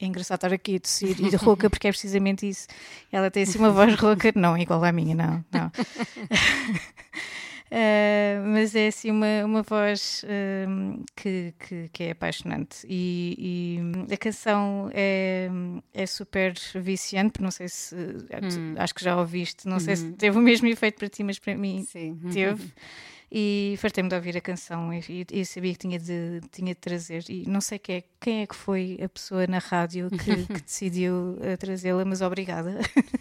É 0.00 0.06
engraçado 0.06 0.38
estar 0.38 0.52
aqui 0.52 0.76
a 0.76 0.80
tossir 0.80 1.20
e 1.20 1.28
de 1.28 1.36
rouca, 1.36 1.68
porque 1.68 1.86
é 1.86 1.90
precisamente 1.90 2.48
isso. 2.48 2.66
Ela 3.12 3.30
tem 3.30 3.42
assim 3.42 3.58
uma 3.58 3.70
voz 3.70 3.94
rouca, 3.94 4.32
não 4.34 4.56
igual 4.56 4.82
à 4.82 4.90
minha, 4.90 5.14
não. 5.14 5.44
não. 5.52 5.70
Uh, 7.70 8.42
mas 8.48 8.74
é 8.74 8.88
assim 8.88 9.12
uma, 9.12 9.44
uma 9.44 9.62
voz 9.62 10.24
uh, 10.24 11.04
que, 11.14 11.54
que, 11.56 11.88
que, 11.92 12.02
é 12.02 12.10
apaixonante 12.10 12.84
e, 12.88 13.78
e, 14.08 14.12
a 14.12 14.16
canção 14.16 14.90
é, 14.92 15.48
é 15.94 16.04
super 16.04 16.52
viciante, 16.74 17.40
não 17.40 17.52
sei 17.52 17.68
se 17.68 17.94
hum. 17.94 18.74
acho 18.76 18.92
que 18.92 19.04
já 19.04 19.16
ouviste, 19.16 19.68
não 19.68 19.78
sei 19.78 19.94
se 19.94 20.04
uhum. 20.04 20.12
teve 20.14 20.36
o 20.36 20.40
mesmo 20.40 20.66
efeito 20.66 20.98
para 20.98 21.08
ti, 21.08 21.22
mas 21.22 21.38
para 21.38 21.54
mim 21.54 21.84
Sim. 21.84 22.18
teve. 22.32 22.72
e 23.32 23.76
fartei-me 23.78 24.08
de 24.08 24.16
ouvir 24.16 24.36
a 24.36 24.40
canção 24.40 24.92
e, 24.92 25.24
e, 25.32 25.46
sabia 25.46 25.72
que 25.72 25.78
tinha 25.78 25.98
de, 26.00 26.40
tinha 26.50 26.74
de 26.74 26.80
trazer. 26.80 27.24
E 27.28 27.48
não 27.48 27.60
sei 27.60 27.78
quem 27.78 27.98
é, 27.98 28.04
quem 28.18 28.42
é 28.42 28.46
que 28.46 28.56
foi 28.56 28.98
a 29.00 29.08
pessoa 29.08 29.46
na 29.46 29.58
rádio 29.58 30.10
que, 30.10 30.46
que 30.52 30.60
decidiu 30.60 31.38
uh, 31.38 31.56
trazê-la, 31.56 32.04
mas 32.04 32.22
obrigada. 32.22 32.80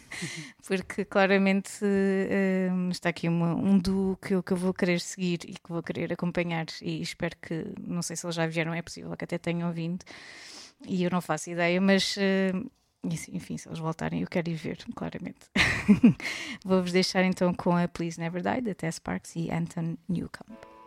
Porque 0.68 1.06
claramente 1.06 1.72
uh, 1.84 2.90
está 2.90 3.10
aqui 3.10 3.28
uma, 3.30 3.54
um 3.54 3.78
duo 3.78 4.18
que 4.18 4.34
eu, 4.34 4.42
que 4.42 4.54
eu 4.54 4.58
vou 4.58 4.74
querer 4.74 5.00
seguir 5.00 5.42
e 5.44 5.54
que 5.54 5.70
vou 5.70 5.84
querer 5.84 6.12
acompanhar. 6.12 6.66
E 6.82 7.02
espero 7.02 7.36
que, 7.40 7.66
não 7.80 8.02
sei 8.02 8.16
se 8.16 8.26
eles 8.26 8.36
já 8.36 8.48
vieram, 8.48 8.74
é 8.74 8.82
possível 8.82 9.16
que 9.16 9.26
até 9.26 9.38
tenham 9.38 9.72
vindo. 9.72 10.04
E 10.88 11.04
eu 11.04 11.12
não 11.12 11.22
faço 11.22 11.52
ideia, 11.52 11.80
mas 11.80 12.16
uh, 12.18 12.72
enfim, 13.04 13.58
se 13.58 13.68
eles 13.68 13.80
voltarem, 13.80 14.22
eu 14.22 14.28
quero 14.28 14.50
ir 14.50 14.56
ver, 14.56 14.78
claramente. 14.96 15.40
Vou-vos 16.66 16.92
deixar 16.92 17.24
então 17.24 17.54
com 17.54 17.76
a 17.76 17.88
Please 17.88 18.20
Never 18.20 18.42
Die, 18.42 18.62
da 18.62 18.76
Tess 18.76 19.00
Parks 19.00 19.36
e 19.36 19.50
Anton 19.52 19.98
Newcomb. 20.08 20.79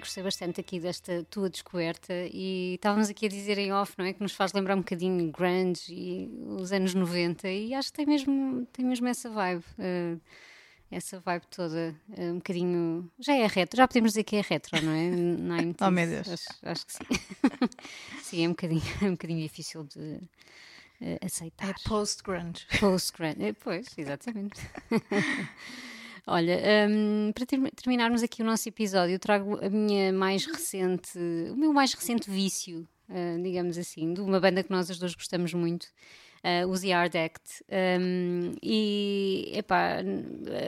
Gostei 0.00 0.22
bastante 0.22 0.60
aqui 0.60 0.80
desta 0.80 1.24
tua 1.30 1.48
descoberta 1.48 2.12
e 2.32 2.74
estávamos 2.74 3.08
aqui 3.08 3.26
a 3.26 3.28
dizer 3.28 3.58
em 3.58 3.72
off, 3.72 3.94
não 3.96 4.04
é? 4.04 4.12
Que 4.12 4.22
nos 4.22 4.32
faz 4.32 4.52
lembrar 4.52 4.74
um 4.74 4.80
bocadinho 4.80 5.30
grunge 5.30 5.92
e 5.92 6.28
os 6.46 6.72
anos 6.72 6.94
90 6.94 7.48
e 7.48 7.74
acho 7.74 7.90
que 7.90 7.96
tem 7.96 8.06
mesmo, 8.06 8.66
tem 8.72 8.84
mesmo 8.84 9.06
essa 9.06 9.30
vibe. 9.30 9.64
Uh, 9.78 10.20
essa 10.90 11.20
vibe 11.20 11.46
toda, 11.46 11.94
uh, 12.08 12.22
um 12.22 12.36
bocadinho. 12.36 13.10
Já 13.20 13.34
é 13.34 13.46
retro, 13.46 13.76
já 13.76 13.86
podemos 13.86 14.10
dizer 14.10 14.24
que 14.24 14.36
é 14.36 14.40
retro, 14.40 14.82
não 14.82 14.92
é? 14.92 15.08
90s, 15.62 15.86
Oh, 15.86 15.90
meu 15.90 16.06
Deus. 16.06 16.28
Acho, 16.28 16.48
acho 16.62 16.86
que 16.86 16.92
sim. 16.92 17.04
sim, 18.22 18.44
é 18.44 18.48
um 18.48 18.50
bocadinho, 18.50 18.82
é 19.00 19.04
um 19.04 19.12
bocadinho 19.12 19.40
difícil 19.40 19.84
de 19.84 20.00
uh, 20.00 21.24
aceitar. 21.24 21.70
É 21.70 21.74
post-grunge. 21.88 22.66
Post-grunge, 22.80 23.52
pois, 23.62 23.86
exatamente. 23.96 24.60
Olha, 26.32 26.60
hum, 26.88 27.32
para 27.34 27.44
ter- 27.44 27.58
terminarmos 27.72 28.22
aqui 28.22 28.40
o 28.40 28.44
nosso 28.44 28.68
episódio, 28.68 29.14
eu 29.14 29.18
trago 29.18 29.58
a 29.64 29.68
minha 29.68 30.12
mais 30.12 30.46
recente, 30.46 31.18
o 31.50 31.56
meu 31.56 31.72
mais 31.72 31.92
recente 31.92 32.30
vício, 32.30 32.86
ah, 33.08 33.36
digamos 33.42 33.76
assim, 33.76 34.14
de 34.14 34.20
uma 34.20 34.38
banda 34.38 34.62
que 34.62 34.70
nós 34.70 34.88
as 34.88 34.96
duas 34.96 35.12
gostamos 35.12 35.52
muito, 35.52 35.88
ah, 36.44 36.64
os 36.68 36.82
The 36.82 36.92
Act. 36.92 37.64
Hum, 38.00 38.52
e, 38.62 39.50
epá, 39.56 39.96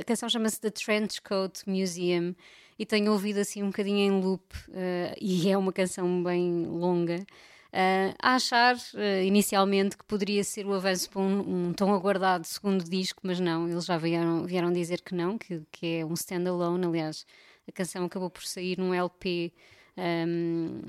a 0.01 0.03
canção 0.05 0.29
chama-se 0.29 0.61
The 0.61 0.71
Trench 0.71 1.23
Coat 1.23 1.63
Museum 1.69 2.35
e 2.77 2.85
tenho 2.85 3.13
ouvido 3.13 3.39
assim 3.39 3.63
um 3.63 3.69
bocadinho 3.69 3.99
em 3.99 4.21
loop 4.21 4.43
ah, 4.75 5.15
e 5.21 5.49
é 5.49 5.57
uma 5.57 5.73
canção 5.73 6.25
bem 6.25 6.67
longa. 6.67 7.25
Uh, 7.73 8.13
a 8.21 8.35
achar 8.35 8.77
uh, 8.77 9.23
inicialmente 9.25 9.97
que 9.97 10.05
poderia 10.05 10.45
ser 10.45 10.67
o 10.67 10.75
avanço 10.75 11.09
para 11.09 11.23
um, 11.23 11.69
um 11.69 11.73
tão 11.73 11.95
aguardado 11.95 12.47
segundo 12.47 12.85
disco, 12.85 13.21
mas 13.23 13.41
não, 13.41 13.67
eles 13.67 13.87
já 13.87 13.97
vieram, 13.97 14.45
vieram 14.45 14.71
dizer 14.71 15.01
que 15.01 15.15
não, 15.15 15.39
que, 15.39 15.63
que 15.73 16.01
é 16.01 16.05
um 16.05 16.13
standalone. 16.13 16.85
Aliás, 16.85 17.25
a 17.67 17.73
canção 17.73 18.05
acabou 18.05 18.29
por 18.29 18.45
sair 18.45 18.79
num 18.79 18.93
LP. 18.93 19.55
Um, 19.97 20.81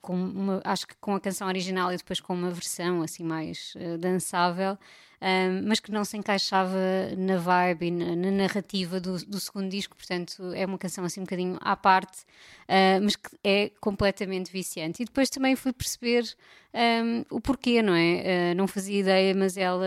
com 0.00 0.14
uma- 0.14 0.60
acho 0.64 0.86
que 0.86 0.94
com 1.00 1.14
a 1.14 1.20
canção 1.20 1.48
original 1.48 1.92
e 1.92 1.96
depois 1.96 2.20
com 2.20 2.34
uma 2.34 2.50
versão 2.50 3.02
assim 3.02 3.24
mais 3.24 3.74
uh, 3.76 3.98
dançável, 3.98 4.78
um, 5.20 5.66
mas 5.66 5.80
que 5.80 5.90
não 5.90 6.04
se 6.04 6.16
encaixava 6.16 6.76
na 7.16 7.38
vibe 7.38 7.86
e 7.86 7.90
na, 7.90 8.14
na 8.14 8.30
narrativa 8.30 9.00
do, 9.00 9.16
do 9.24 9.40
segundo 9.40 9.68
disco, 9.68 9.96
portanto 9.96 10.52
é 10.54 10.64
uma 10.64 10.78
canção 10.78 11.04
assim 11.04 11.20
um 11.20 11.24
bocadinho 11.24 11.58
à 11.60 11.74
parte, 11.74 12.20
uh, 12.20 13.02
mas 13.02 13.16
que 13.16 13.30
é 13.42 13.70
completamente 13.80 14.52
viciante. 14.52 15.02
E 15.02 15.06
depois 15.06 15.28
também 15.30 15.56
fui 15.56 15.72
perceber 15.72 16.24
um, 16.72 17.36
o 17.36 17.40
porquê, 17.40 17.82
não 17.82 17.94
é? 17.94 18.52
Uh, 18.52 18.54
não 18.56 18.68
fazia 18.68 19.00
ideia, 19.00 19.34
mas 19.34 19.56
ela 19.56 19.86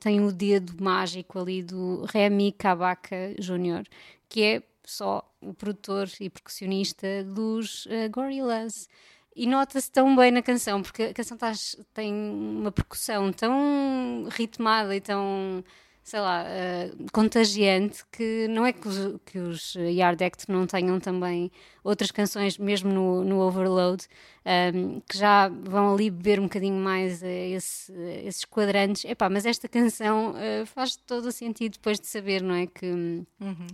tem 0.00 0.20
o 0.20 0.32
dedo 0.32 0.82
mágico 0.82 1.38
ali 1.38 1.62
do 1.62 2.04
Remy 2.12 2.52
Kabaka 2.52 3.34
Jr., 3.38 3.84
que 4.28 4.42
é 4.42 4.62
só 4.90 5.22
o 5.40 5.52
produtor 5.52 6.08
e 6.20 6.30
percussionista 6.30 7.06
dos 7.24 7.86
uh, 7.86 8.10
Gorillaz. 8.10 8.88
E 9.36 9.46
nota-se 9.46 9.90
tão 9.92 10.16
bem 10.16 10.32
na 10.32 10.42
canção, 10.42 10.82
porque 10.82 11.04
a 11.04 11.14
canção 11.14 11.36
tá- 11.36 11.52
tem 11.94 12.12
uma 12.12 12.72
percussão 12.72 13.32
tão 13.32 14.26
ritmada 14.30 14.96
e 14.96 15.00
tão, 15.00 15.62
sei 16.08 16.20
lá, 16.20 16.44
eh, 16.46 16.90
contagiante 17.12 18.02
que 18.10 18.48
não 18.48 18.64
é 18.64 18.72
que 18.72 18.88
os, 18.88 19.20
que 19.26 19.38
os 19.38 19.74
Yard 19.74 20.24
Act 20.24 20.50
não 20.50 20.66
tenham 20.66 20.98
também 20.98 21.50
outras 21.84 22.10
canções, 22.10 22.56
mesmo 22.58 22.90
no, 22.92 23.22
no 23.24 23.38
Overload, 23.40 24.06
ehm, 24.44 25.00
que 25.08 25.16
já 25.18 25.48
vão 25.48 25.92
ali 25.94 26.10
beber 26.10 26.40
um 26.40 26.44
bocadinho 26.44 26.76
mais 26.82 27.22
a 27.22 27.28
esse- 27.28 27.92
esses 28.24 28.44
quadrantes. 28.44 29.04
Epá, 29.04 29.28
mas 29.28 29.44
esta 29.46 29.68
canção 29.68 30.34
eh, 30.36 30.64
faz 30.66 30.96
todo 30.96 31.26
o 31.26 31.32
sentido 31.32 31.72
depois 31.74 32.00
de 32.00 32.06
saber, 32.06 32.42
não 32.42 32.54
é? 32.54 32.66
Que, 32.66 32.86
hum, 32.86 33.26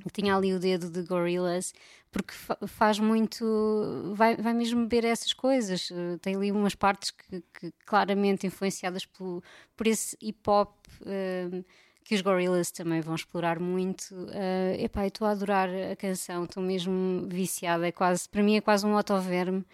que 0.04 0.10
tinha 0.12 0.36
ali 0.36 0.52
o 0.52 0.58
dedo 0.58 0.90
de 0.90 1.02
Gorillaz, 1.02 1.72
porque 2.12 2.32
fa- 2.34 2.58
faz 2.66 2.98
muito. 2.98 3.44
Vai, 4.14 4.36
vai 4.36 4.52
mesmo 4.54 4.82
beber 4.86 5.04
essas 5.04 5.32
coisas. 5.32 5.90
Eh, 5.90 6.18
tem 6.20 6.36
ali 6.36 6.50
umas 6.52 6.74
partes 6.74 7.10
que, 7.10 7.42
que 7.58 7.72
claramente 7.86 8.46
influenciadas 8.46 9.06
pelo, 9.06 9.42
por 9.76 9.86
esse 9.86 10.16
hip 10.20 10.38
hop. 10.48 10.70
eh, 11.06 11.62
que 12.04 12.14
os 12.14 12.20
Gorillaz 12.20 12.70
também 12.70 13.00
vão 13.00 13.14
explorar 13.14 13.58
muito. 13.58 14.14
Uh, 14.14 14.78
epá, 14.78 15.04
eu 15.04 15.08
estou 15.08 15.26
a 15.26 15.30
adorar 15.30 15.70
a 15.92 15.96
canção, 15.96 16.44
estou 16.44 16.62
mesmo 16.62 17.26
viciada. 17.28 17.88
É 17.88 17.92
quase, 17.92 18.28
para 18.28 18.42
mim 18.42 18.56
é 18.56 18.60
quase 18.60 18.86
um 18.86 18.94
autoverme. 18.94 19.64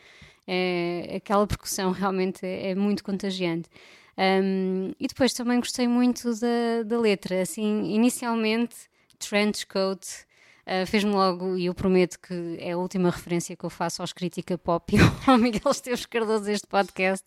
É, 0.47 1.14
aquela 1.16 1.47
percussão 1.47 1.90
realmente 1.93 2.47
é, 2.47 2.71
é 2.71 2.75
muito 2.75 3.03
contagiante. 3.03 3.69
Um, 4.16 4.93
e 5.01 5.09
depois 5.09 5.33
também 5.33 5.59
gostei 5.59 5.88
muito 5.88 6.31
da, 6.38 6.83
da 6.85 7.01
letra. 7.01 7.43
Assim, 7.43 7.93
inicialmente, 7.93 8.77
Trench 9.19 9.66
Coat 9.66 10.07
uh, 10.71 10.87
fez-me 10.87 11.11
logo, 11.11 11.57
e 11.57 11.67
eu 11.67 11.75
prometo 11.75 12.19
que 12.21 12.57
é 12.61 12.73
a 12.73 12.79
última 12.79 13.11
referência 13.11 13.57
que 13.57 13.65
eu 13.65 13.71
faço 13.71 14.03
aos 14.03 14.13
Crítica 14.13 14.57
Pop 14.57 14.95
e 14.95 14.99
ao 15.29 15.37
Miguel 15.37 15.71
Esteves 15.71 16.07
Cardoso 16.07 16.45
deste 16.45 16.67
podcast, 16.69 17.27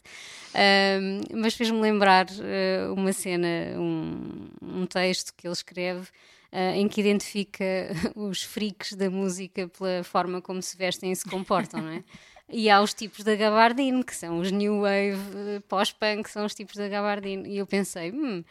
um, 0.55 1.41
mas 1.41 1.53
fez-me 1.53 1.79
lembrar 1.81 2.27
uh, 2.27 2.93
uma 2.93 3.11
cena, 3.11 3.47
um, 3.77 4.47
um 4.61 4.85
texto 4.85 5.33
que 5.35 5.45
ele 5.47 5.53
escreve. 5.53 6.07
uh, 6.51 6.75
em 6.75 6.87
que 6.87 7.01
identifica 7.01 7.65
os 8.15 8.43
freaks 8.43 8.93
da 8.93 9.09
música 9.09 9.67
pela 9.67 10.03
forma 10.03 10.41
como 10.41 10.61
se 10.61 10.77
vestem 10.77 11.11
e 11.11 11.15
se 11.15 11.29
comportam, 11.29 11.81
não 11.81 11.91
é? 11.91 12.03
E 12.49 12.69
há 12.69 12.81
os 12.81 12.93
tipos 12.93 13.23
da 13.23 13.35
gabardine, 13.35 14.03
que 14.03 14.15
são 14.15 14.39
os 14.39 14.51
new 14.51 14.81
wave, 14.81 15.17
eh, 15.35 15.59
pós-punk, 15.67 16.29
são 16.29 16.45
os 16.45 16.53
tipos 16.53 16.75
da 16.75 16.87
gabardine. 16.87 17.49
E 17.49 17.57
eu 17.57 17.65
pensei, 17.65 18.11
hum, 18.11 18.43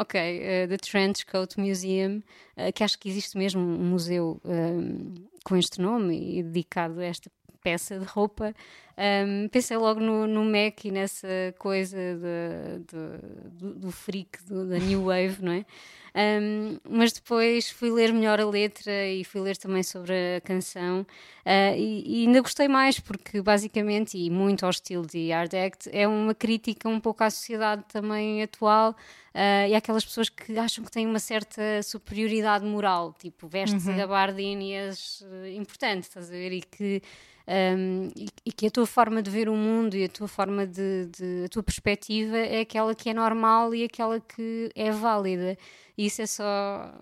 ok, 0.00 0.14
eh, 0.14 0.66
The 0.66 0.78
Trench 0.78 1.26
Coat 1.26 1.60
Museum, 1.60 2.22
eh, 2.56 2.72
que 2.72 2.82
acho 2.82 2.98
que 2.98 3.08
existe 3.08 3.36
mesmo 3.36 3.60
um 3.60 3.90
museu 3.90 4.40
ehm, 4.46 5.14
com 5.44 5.56
este 5.56 5.80
nome 5.80 6.38
e 6.38 6.42
dedicado 6.42 7.00
a 7.00 7.04
esta 7.04 7.30
peça 7.62 7.98
de 7.98 8.06
roupa. 8.06 8.54
Ehm, 9.02 9.48
pensei 9.48 9.78
logo 9.78 9.98
no, 9.98 10.26
no 10.26 10.44
Mac 10.44 10.84
e 10.84 10.90
nessa 10.90 11.26
coisa 11.58 11.96
de- 11.96 12.80
de- 12.80 13.48
do, 13.58 13.74
do 13.76 13.90
freak, 13.90 14.44
do- 14.44 14.68
da 14.68 14.78
new 14.78 15.04
wave, 15.06 15.38
não 15.42 15.52
é? 15.52 15.64
Um, 16.12 16.76
mas 16.86 17.12
depois 17.12 17.70
fui 17.70 17.88
ler 17.90 18.12
melhor 18.12 18.40
a 18.40 18.44
letra 18.44 19.06
e 19.06 19.22
fui 19.24 19.40
ler 19.40 19.56
também 19.56 19.82
sobre 19.84 20.12
a 20.36 20.40
canção. 20.40 21.06
Uh, 21.46 21.74
e, 21.78 22.22
e 22.24 22.26
ainda 22.26 22.40
gostei 22.42 22.66
mais 22.68 22.98
porque 23.00 23.40
basicamente 23.40 24.18
e 24.18 24.28
muito 24.28 24.64
ao 24.64 24.70
estilo 24.70 25.06
de 25.06 25.30
Hard 25.30 25.54
Act 25.54 25.88
é 25.92 26.06
uma 26.08 26.34
crítica 26.34 26.88
um 26.88 26.98
pouco 27.00 27.22
à 27.24 27.30
sociedade 27.30 27.84
também 27.88 28.42
atual 28.42 28.90
uh, 28.90 29.68
e 29.68 29.74
àquelas 29.74 30.04
pessoas 30.04 30.28
que 30.28 30.58
acham 30.58 30.84
que 30.84 30.90
têm 30.90 31.06
uma 31.06 31.20
certa 31.20 31.80
superioridade 31.82 32.64
moral 32.66 33.14
tipo 33.18 33.46
vestes 33.46 33.86
a 33.88 33.92
gabardine 33.96 34.70
e 34.70 34.72
és 34.74 35.20
uh, 35.22 35.46
importante 35.56 36.02
estás 36.02 36.28
a 36.28 36.32
ver? 36.32 36.52
E 36.52 36.60
que 36.60 37.00
um, 37.48 38.08
e, 38.16 38.28
e 38.46 38.52
que 38.52 38.66
a 38.66 38.70
tua 38.70 38.86
forma 38.90 39.22
de 39.22 39.30
ver 39.30 39.48
o 39.48 39.54
mundo 39.56 39.96
e 39.96 40.04
a 40.04 40.08
tua 40.08 40.28
forma 40.28 40.66
de, 40.66 41.06
de- 41.06 41.44
a 41.46 41.48
tua 41.48 41.62
perspectiva 41.62 42.36
é 42.36 42.60
aquela 42.60 42.94
que 42.94 43.08
é 43.10 43.14
normal 43.14 43.74
e 43.74 43.84
aquela 43.84 44.20
que 44.20 44.70
é 44.74 44.90
válida 44.90 45.56
e 45.96 46.06
isso 46.06 46.20
é 46.22 46.26
só 46.26 46.92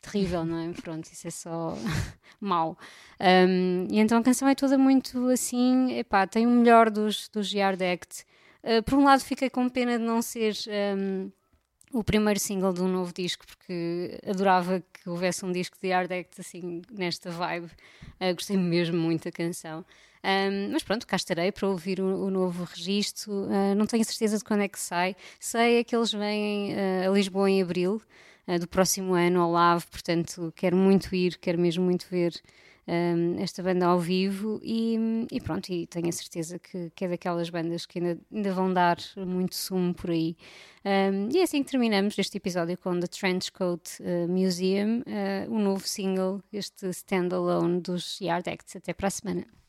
terrível, 0.00 0.44
não 0.44 0.58
é? 0.58 0.72
Pronto, 0.82 1.04
isso 1.12 1.26
é 1.28 1.30
só 1.30 1.76
mau. 2.40 2.78
Um, 3.20 3.86
e 3.90 3.98
então 4.00 4.18
a 4.18 4.22
canção 4.22 4.48
é 4.48 4.54
toda 4.54 4.76
muito 4.78 5.28
assim, 5.28 5.92
epá, 5.98 6.26
tem 6.26 6.46
o 6.46 6.50
melhor 6.50 6.90
dos, 6.90 7.28
dos 7.28 7.52
Yard 7.52 7.82
Act. 7.84 8.24
Uh, 8.64 8.82
por 8.82 8.94
um 8.98 9.04
lado 9.04 9.20
fiquei 9.22 9.50
com 9.50 9.68
pena 9.68 9.98
de 9.98 10.04
não 10.04 10.22
ser 10.22 10.54
um, 10.96 11.30
o 11.92 12.02
primeiro 12.02 12.40
single 12.40 12.72
de 12.72 12.80
um 12.80 12.88
novo 12.88 13.12
disco, 13.12 13.44
porque 13.46 14.18
adorava 14.26 14.82
que 14.92 15.08
houvesse 15.10 15.44
um 15.44 15.52
disco 15.52 15.76
de 15.80 15.88
Yard 15.88 16.12
Act 16.12 16.40
assim, 16.40 16.82
nesta 16.90 17.30
vibe. 17.30 17.66
Uh, 18.20 18.34
gostei 18.34 18.56
mesmo 18.56 18.96
muito 18.98 19.24
da 19.24 19.32
canção. 19.32 19.84
Um, 20.24 20.72
mas 20.72 20.82
pronto, 20.82 21.06
cá 21.06 21.16
estarei 21.16 21.50
para 21.50 21.68
ouvir 21.68 22.00
o, 22.00 22.26
o 22.26 22.30
novo 22.30 22.64
registro. 22.64 23.32
Uh, 23.32 23.74
não 23.76 23.86
tenho 23.86 24.04
certeza 24.04 24.38
de 24.38 24.44
quando 24.44 24.62
é 24.62 24.68
que 24.68 24.78
sai. 24.78 25.16
Sei 25.40 25.78
é 25.78 25.84
que 25.84 25.94
eles 25.94 26.12
vêm 26.12 26.74
uh, 26.74 27.08
a 27.08 27.12
Lisboa 27.12 27.50
em 27.50 27.60
abril 27.60 28.00
uh, 28.46 28.58
do 28.58 28.68
próximo 28.68 29.14
ano, 29.14 29.40
ao 29.40 29.50
LAV, 29.50 29.84
portanto 29.90 30.52
quero 30.56 30.76
muito 30.76 31.14
ir, 31.14 31.38
quero 31.38 31.58
mesmo 31.58 31.84
muito 31.84 32.06
ver 32.08 32.40
um, 32.86 33.40
esta 33.40 33.62
banda 33.62 33.86
ao 33.86 33.98
vivo 33.98 34.60
e, 34.62 35.26
e 35.30 35.40
pronto, 35.40 35.70
e 35.70 35.86
tenho 35.86 36.08
a 36.08 36.12
certeza 36.12 36.58
que, 36.58 36.90
que 36.94 37.04
é 37.04 37.08
daquelas 37.08 37.48
bandas 37.50 37.86
que 37.86 37.98
ainda, 37.98 38.18
ainda 38.32 38.52
vão 38.52 38.72
dar 38.72 38.98
muito 39.16 39.54
sumo 39.54 39.94
por 39.94 40.10
aí. 40.10 40.36
Um, 40.84 41.28
e 41.32 41.38
é 41.38 41.42
assim 41.42 41.62
que 41.62 41.70
terminamos 41.70 42.18
este 42.18 42.36
episódio 42.36 42.76
com 42.78 42.98
The 42.98 43.06
Trench 43.06 43.52
Coat 43.52 44.02
uh, 44.02 44.28
Museum, 44.28 45.00
uh, 45.00 45.52
o 45.52 45.58
novo 45.58 45.86
single, 45.86 46.42
este 46.52 46.88
standalone 46.90 47.80
dos 47.80 48.20
Yard 48.20 48.48
Acts. 48.50 48.76
Até 48.76 48.92
para 48.92 49.08
a 49.08 49.10
semana. 49.10 49.61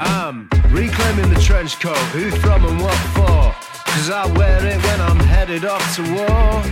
I'm 0.00 0.48
reclaiming 0.70 1.32
the 1.32 1.40
trench 1.40 1.78
coat, 1.80 1.96
who 2.12 2.30
from 2.30 2.64
and 2.64 2.80
what 2.80 2.96
for? 3.14 3.54
Cause 3.92 4.10
I 4.10 4.26
wear 4.36 4.64
it 4.64 4.82
when 4.82 5.00
I'm 5.00 5.18
headed 5.18 5.64
off 5.64 5.96
to 5.96 6.02
war. 6.14 6.62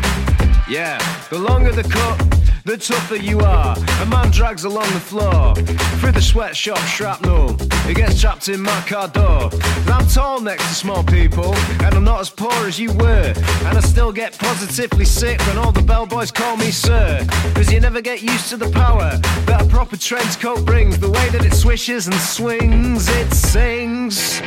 Yeah, 0.68 0.98
the 1.30 1.38
longer 1.38 1.72
the 1.72 1.82
cut, 1.82 2.18
the 2.64 2.76
tougher 2.76 3.16
you 3.16 3.40
are. 3.40 3.76
A 4.02 4.06
man 4.06 4.30
drags 4.30 4.64
along 4.64 4.92
the 4.92 5.00
floor 5.00 5.54
through 6.00 6.12
the 6.12 6.22
sweatshop 6.22 6.78
shrapnel. 6.78 7.56
He 7.86 7.94
gets 7.94 8.20
trapped 8.20 8.48
in 8.48 8.60
my 8.60 8.80
car 8.82 9.08
door. 9.08 9.50
And 9.52 9.90
I'm 9.90 10.06
tall 10.08 10.40
next 10.40 10.66
to 10.68 10.74
small 10.74 11.02
people, 11.02 11.54
and 11.82 11.94
I'm 11.94 12.04
not 12.04 12.20
as 12.20 12.30
poor 12.30 12.52
as 12.66 12.78
you 12.78 12.92
were. 12.92 13.32
And 13.66 13.78
I 13.78 13.80
still 13.80 14.12
get 14.12 14.38
positively 14.38 15.04
sick 15.04 15.40
when 15.46 15.58
all 15.58 15.72
the 15.72 15.82
bellboys 15.82 16.30
call 16.30 16.56
me 16.56 16.70
sir. 16.70 17.26
Cause 17.54 17.72
you 17.72 17.80
never 17.80 18.00
get 18.00 18.22
used 18.22 18.48
to 18.50 18.56
the 18.56 18.70
power 18.70 19.18
that 19.46 19.62
a 19.62 19.66
proper 19.66 19.96
trench 19.96 20.38
coat 20.38 20.64
brings. 20.64 20.98
The 20.98 21.10
way 21.10 21.28
that 21.30 21.44
it 21.44 21.54
swishes 21.54 22.06
and 22.06 22.16
swings, 22.16 23.08
it 23.08 23.32
sings. 23.32 24.40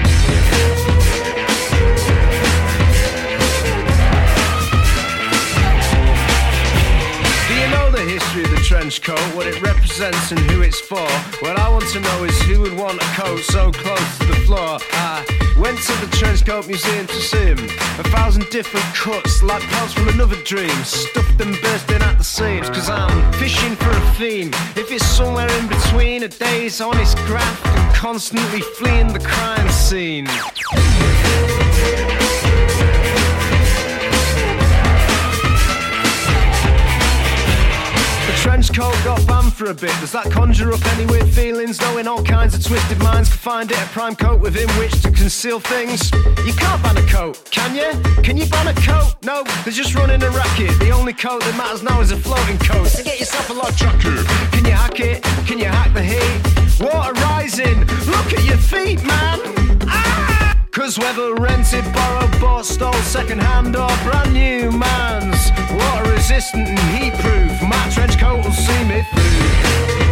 Of 8.39 8.49
the 8.49 8.61
trench 8.63 9.01
coat, 9.01 9.19
what 9.35 9.45
it 9.45 9.61
represents 9.61 10.31
and 10.31 10.39
who 10.39 10.61
it's 10.61 10.79
for? 10.79 11.05
What 11.41 11.59
I 11.59 11.67
want 11.67 11.85
to 11.89 11.99
know 11.99 12.23
is 12.23 12.41
who 12.43 12.61
would 12.61 12.77
want 12.77 13.01
a 13.01 13.05
coat 13.19 13.39
so 13.39 13.71
close 13.71 14.17
to 14.19 14.25
the 14.25 14.35
floor. 14.45 14.79
I 14.93 15.25
went 15.59 15.77
to 15.79 16.05
the 16.05 16.07
trench 16.15 16.45
coat 16.45 16.65
museum 16.65 17.07
to 17.07 17.21
see 17.21 17.45
him. 17.45 17.57
A 17.99 18.03
thousand 18.03 18.49
different 18.49 18.85
cuts, 18.95 19.43
like 19.43 19.61
pelts 19.63 19.93
from 19.93 20.07
another 20.07 20.37
dream, 20.43 20.69
stuffed 20.85 21.41
and 21.41 21.59
bursting 21.61 22.01
at 22.01 22.17
the 22.17 22.23
seams. 22.23 22.69
Cause 22.69 22.89
I'm 22.89 23.33
fishing 23.33 23.75
for 23.75 23.89
a 23.89 24.13
theme. 24.13 24.51
If 24.77 24.91
it's 24.91 25.05
somewhere 25.05 25.51
in 25.59 25.67
between 25.67 26.23
a 26.23 26.29
day's 26.29 26.79
honest 26.79 27.17
graft 27.27 27.65
and 27.65 27.95
constantly 27.95 28.61
fleeing 28.61 29.11
the 29.11 29.19
crime 29.19 29.69
scene. 29.69 30.27
Coat 38.73 38.95
got 39.03 39.27
banned 39.27 39.53
for 39.53 39.65
a 39.65 39.73
bit. 39.73 39.91
Does 39.99 40.13
that 40.13 40.31
conjure 40.31 40.71
up 40.71 40.85
any 40.95 41.05
weird 41.05 41.27
feelings? 41.27 41.81
Knowing 41.81 42.07
all 42.07 42.23
kinds 42.23 42.55
of 42.55 42.63
twisted 42.63 42.99
minds 42.99 43.27
can 43.27 43.37
find 43.37 43.69
it 43.69 43.77
a 43.77 43.85
prime 43.87 44.15
coat 44.15 44.39
within 44.39 44.69
which 44.79 44.93
to 45.01 45.11
conceal 45.11 45.59
things. 45.59 46.09
You 46.45 46.53
can't 46.53 46.81
ban 46.81 46.95
a 46.95 47.05
coat, 47.05 47.49
can 47.51 47.75
you? 47.75 47.91
Can 48.23 48.37
you 48.37 48.45
ban 48.45 48.69
a 48.69 48.73
coat? 48.81 49.15
No, 49.23 49.43
they're 49.65 49.73
just 49.73 49.93
running 49.93 50.23
a 50.23 50.29
racket. 50.29 50.79
The 50.79 50.91
only 50.91 51.11
coat 51.11 51.41
that 51.41 51.57
matters 51.57 51.83
now 51.83 51.99
is 51.99 52.11
a 52.11 52.17
floating 52.17 52.57
coat. 52.59 52.87
So 52.87 53.03
get 53.03 53.19
yourself 53.19 53.49
a 53.49 53.53
log 53.53 53.75
jacket. 53.75 54.25
Can 54.53 54.63
you 54.63 54.71
hack 54.71 54.99
it? 55.01 55.21
Can 55.45 55.59
you 55.59 55.65
hack 55.65 55.93
the 55.93 56.03
heat? 56.03 56.79
Water 56.79 57.13
rising. 57.23 57.79
Look 58.07 58.31
at 58.31 58.43
your 58.45 58.57
feet, 58.57 59.03
man. 59.03 59.39
Ah! 59.87 60.10
Cause 60.71 60.97
whether 60.97 61.33
rented, 61.35 61.83
borrowed, 61.93 62.31
bought, 62.39 62.65
stole, 62.65 62.93
second 63.03 63.39
hand 63.39 63.75
or 63.75 63.89
brand 64.03 64.31
new 64.31 64.71
man's 64.71 65.51
Water 65.69 66.11
resistant 66.11 66.69
and 66.69 66.79
heat 66.95 67.13
proof, 67.15 67.61
my 67.61 67.89
trench 67.93 68.17
coat 68.17 68.45
will 68.45 68.53
see 68.53 68.83
me 68.85 69.03
through 69.11 70.10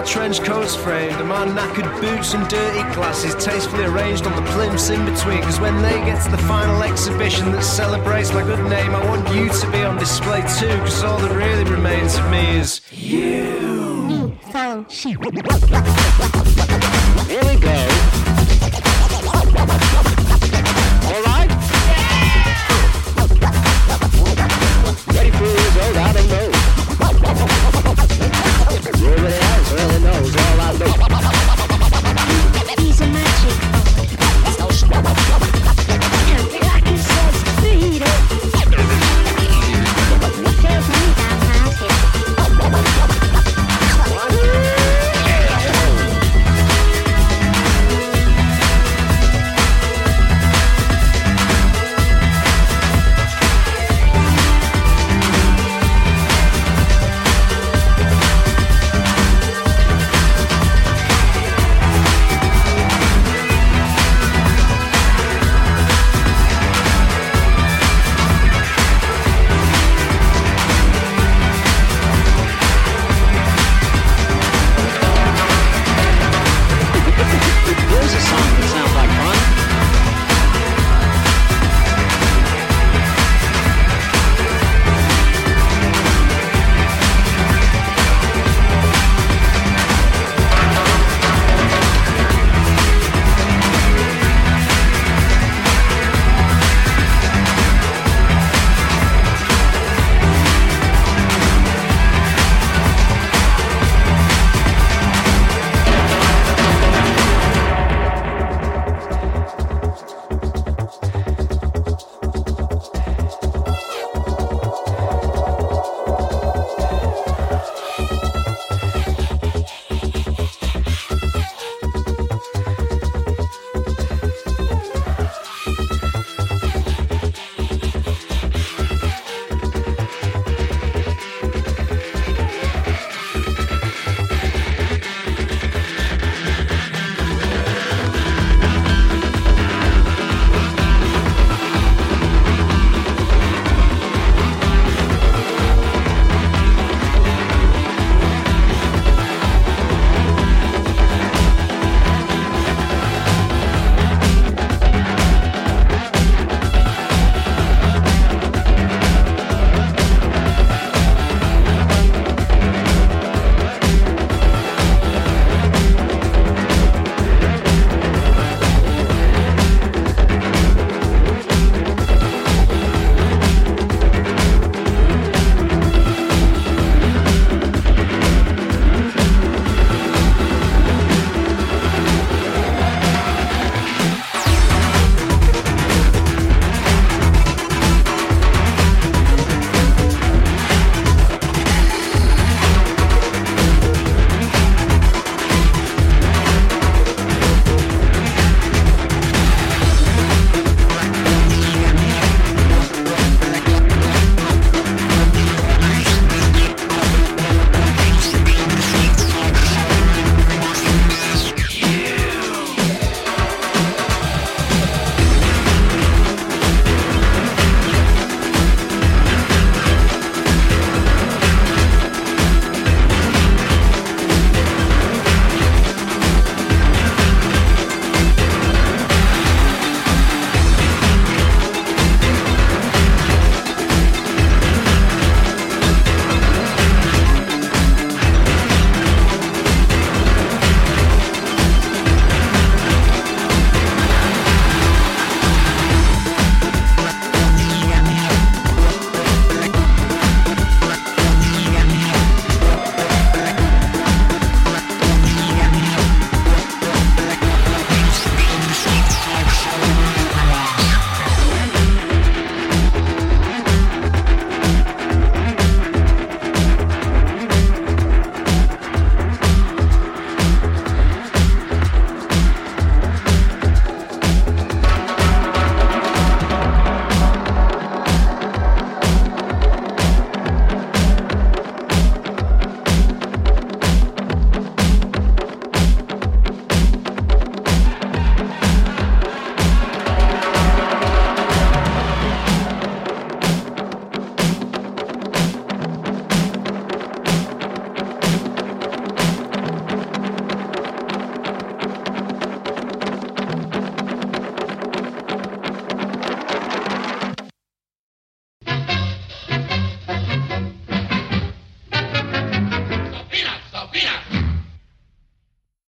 my 0.00 0.06
trench 0.06 0.42
coats 0.42 0.74
framed, 0.74 1.20
and 1.20 1.28
my 1.28 1.46
knackered 1.46 2.00
boots 2.00 2.32
and 2.32 2.48
dirty 2.48 2.80
glasses 2.94 3.34
tastefully 3.34 3.84
arranged 3.84 4.26
on 4.26 4.34
the 4.34 4.50
plimps 4.52 4.88
in 4.88 5.04
between. 5.04 5.42
Cause 5.42 5.60
when 5.60 5.82
they 5.82 5.92
get 6.06 6.24
to 6.24 6.30
the 6.30 6.42
final 6.44 6.82
exhibition 6.82 7.52
that 7.52 7.62
celebrates 7.62 8.32
my 8.32 8.42
good 8.42 8.64
name, 8.70 8.94
I 8.94 9.04
want 9.04 9.28
you 9.34 9.50
to 9.50 9.70
be 9.70 9.82
on 9.82 9.98
display 9.98 10.40
too. 10.58 10.74
Cause 10.78 11.04
all 11.04 11.18
that 11.18 11.36
really 11.36 11.70
remains 11.70 12.16
of 12.16 12.30
me 12.30 12.56
is 12.56 12.80
phone. 14.50 14.86